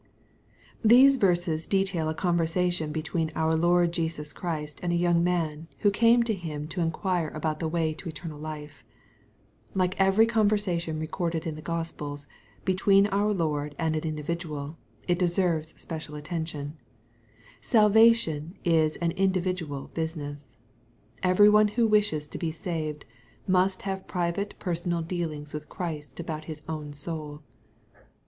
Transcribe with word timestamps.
These 0.83 1.17
verses 1.17 1.67
detail 1.67 2.09
a 2.09 2.15
conversation 2.15 2.91
between 2.91 3.31
our 3.35 3.53
Lord 3.53 3.91
Jesus 3.91 4.33
Christ 4.33 4.79
and 4.81 4.91
a 4.91 4.95
young 4.95 5.23
man, 5.23 5.67
who 5.81 5.91
came 5.91 6.23
to 6.23 6.33
Him 6.33 6.67
to 6.69 6.81
in 6.81 6.89
quire 6.89 7.27
about 7.29 7.59
the 7.59 7.67
way 7.67 7.93
to 7.93 8.09
eternal 8.09 8.39
life. 8.39 8.83
Like 9.75 9.99
every 10.01 10.25
con 10.25 10.49
versation 10.49 10.99
recorded 10.99 11.45
in 11.45 11.53
the 11.53 11.61
Gospels, 11.61 12.25
between 12.65 13.05
our 13.11 13.31
Lord 13.31 13.75
and 13.77 13.95
an 13.95 14.01
individual, 14.03 14.75
it 15.07 15.19
deser^^es 15.19 15.77
special 15.77 16.15
attention. 16.15 16.79
Salva 17.61 18.11
tion 18.11 18.57
is 18.63 18.95
an 18.95 19.11
individual 19.11 19.91
business. 19.93 20.55
Every 21.21 21.47
one 21.47 21.67
who 21.67 21.85
wishes 21.85 22.27
to 22.29 22.39
be 22.39 22.51
saved, 22.51 23.05
must 23.45 23.83
have 23.83 24.07
private 24.07 24.57
personal 24.57 25.03
dealings 25.03 25.53
with 25.53 25.69
Christ 25.69 26.19
about 26.19 26.45
his 26.45 26.63
own 26.67 26.91
soul. 26.91 27.43